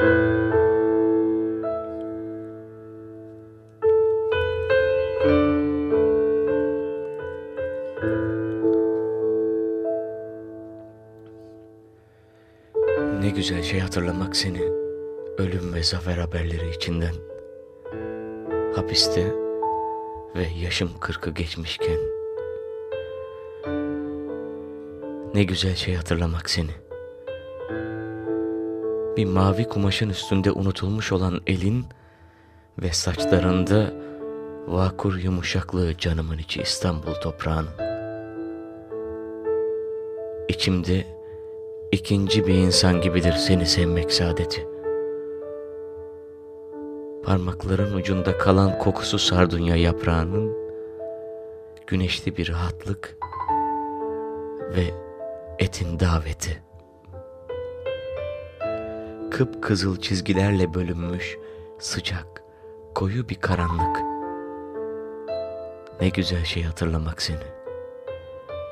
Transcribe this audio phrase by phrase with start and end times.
[0.00, 0.06] Ne
[13.30, 14.62] güzel şey hatırlamak seni.
[15.38, 17.14] Ölüm ve zafer haberleri içinden.
[18.74, 19.34] Hapiste
[20.36, 21.98] ve yaşım kırkı geçmişken.
[25.34, 26.79] Ne güzel şey hatırlamak seni.
[29.20, 31.84] Bir mavi kumaşın üstünde unutulmuş olan elin
[32.82, 33.92] ve saçlarında
[34.66, 37.70] vakur yumuşaklığı canımın içi İstanbul toprağının.
[40.48, 41.06] İçimde
[41.92, 44.68] ikinci bir insan gibidir seni sevmek saadeti.
[47.24, 50.56] Parmakların ucunda kalan kokusu sardunya yaprağının
[51.86, 53.16] güneşli bir rahatlık
[54.76, 54.84] ve
[55.58, 56.69] etin daveti.
[59.30, 61.38] Kıpkızıl çizgilerle bölünmüş
[61.78, 62.42] sıcak,
[62.94, 64.00] koyu bir karanlık.
[66.00, 67.38] Ne güzel şey hatırlamak seni.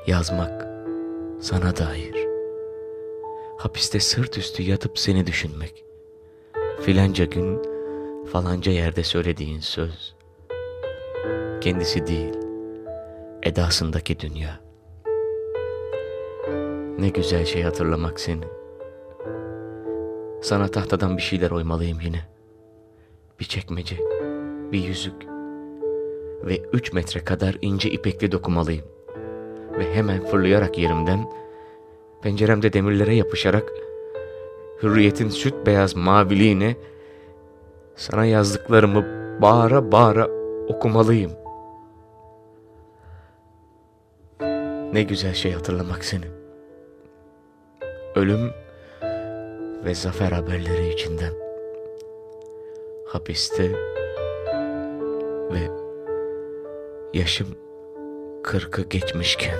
[0.07, 0.67] Yazmak
[1.41, 2.27] sana dair.
[3.57, 5.85] Hapiste sırt üstü yatıp seni düşünmek.
[6.81, 7.61] Filanca gün
[8.31, 10.15] falanca yerde söylediğin söz.
[11.61, 12.33] Kendisi değil,
[13.43, 14.59] edasındaki dünya.
[16.99, 18.58] Ne güzel şey hatırlamak seni.
[20.41, 22.19] Sana tahtadan bir şeyler oymalıyım yine.
[23.39, 23.97] Bir çekmece,
[24.71, 25.27] bir yüzük
[26.43, 28.85] ve üç metre kadar ince ipekli dokumalıyım.
[29.77, 31.31] Ve hemen fırlayarak yerimden,
[32.21, 33.73] penceremde demirlere yapışarak,
[34.83, 36.75] hürriyetin süt beyaz maviliğine,
[37.95, 39.05] sana yazdıklarımı
[39.41, 40.27] bağıra bağıra
[40.67, 41.31] okumalıyım.
[44.93, 46.25] Ne güzel şey hatırlamak seni.
[48.15, 48.51] Ölüm
[49.85, 51.33] ve zafer haberleri içinden.
[53.05, 53.71] Hapiste
[55.53, 55.69] ve
[57.13, 57.47] yaşım
[58.43, 59.59] kırkı geçmişken.